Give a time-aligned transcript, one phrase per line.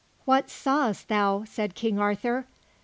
[0.25, 2.47] "What saw'st thou?" said Sir Arthur.